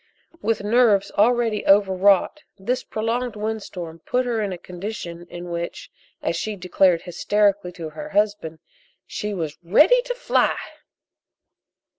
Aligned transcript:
With 0.41 0.63
nerves 0.63 1.11
already 1.11 1.63
overwrought 1.67 2.41
this 2.57 2.83
prolonged 2.83 3.35
windstorm 3.35 3.99
put 3.99 4.25
her 4.25 4.41
in 4.41 4.51
a 4.51 4.57
condition 4.57 5.27
in 5.29 5.51
which, 5.51 5.91
as 6.23 6.35
she 6.35 6.55
declared 6.55 7.03
hysterically 7.03 7.71
to 7.73 7.89
her 7.89 8.09
husband, 8.09 8.57
she 9.05 9.31
was 9.35 9.59
"ready 9.63 10.01
to 10.01 10.15
fly." 10.15 10.57